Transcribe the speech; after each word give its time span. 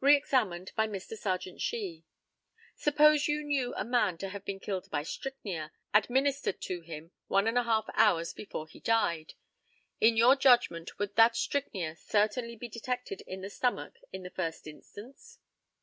Re 0.00 0.14
examined 0.14 0.72
by 0.76 0.86
Mr. 0.86 1.16
Serjeant 1.16 1.58
SHEE: 1.62 2.04
Suppose 2.76 3.28
you 3.28 3.42
knew 3.42 3.74
a 3.76 3.82
man 3.82 4.18
to 4.18 4.28
have 4.28 4.44
been 4.44 4.60
killed 4.60 4.90
by 4.90 5.02
strychnia, 5.02 5.72
administered 5.94 6.60
to 6.60 6.82
him 6.82 7.12
one 7.28 7.46
and 7.48 7.56
a 7.56 7.62
half 7.62 7.86
hours 7.94 8.34
before 8.34 8.68
he 8.68 8.78
died, 8.78 9.32
in 9.98 10.18
your 10.18 10.36
judgment 10.36 10.98
would 10.98 11.16
that 11.16 11.34
strychnia 11.34 11.96
certainly 11.96 12.56
be 12.56 12.68
detected 12.68 13.22
in 13.22 13.40
the 13.40 13.48
stomach 13.48 13.94
in 14.12 14.22
the 14.22 14.28
first 14.28 14.66
instance? 14.66 15.38